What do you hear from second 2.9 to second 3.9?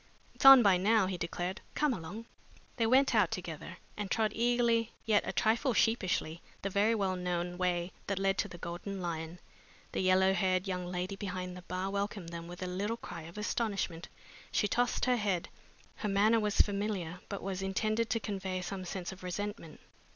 out together